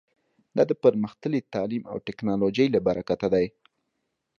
دا 0.55 0.63
د 0.69 0.71
پرمختللي 0.83 1.41
تعلیم 1.53 1.83
او 1.91 1.97
ټکنالوژۍ 2.07 2.67
له 2.71 2.79
برکته 2.87 3.27
دی 3.33 3.45